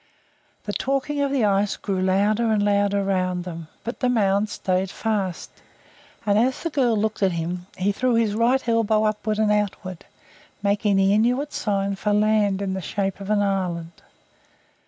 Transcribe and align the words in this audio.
The 0.63 0.73
talking 0.73 1.21
of 1.21 1.29
the 1.29 1.45
ice 1.45 1.77
grew 1.77 2.01
louder 2.01 2.51
and 2.51 2.63
louder 2.65 3.03
round 3.03 3.43
them, 3.43 3.67
but 3.83 3.99
the 3.99 4.09
mound 4.09 4.49
stayed 4.49 4.89
fast, 4.89 5.51
and, 6.25 6.39
as 6.39 6.63
the 6.63 6.71
girl 6.71 6.97
looked 6.97 7.21
at 7.21 7.33
him, 7.33 7.67
he 7.77 7.91
threw 7.91 8.15
his 8.15 8.33
right 8.33 8.67
elbow 8.67 9.03
upward 9.03 9.37
and 9.37 9.51
outward, 9.51 10.03
making 10.63 10.95
the 10.95 11.13
Inuit 11.13 11.53
sign 11.53 11.93
for 11.95 12.13
land 12.13 12.63
in 12.63 12.73
the 12.73 12.81
shape 12.81 13.19
of 13.19 13.29
an 13.29 13.43
island. 13.43 13.91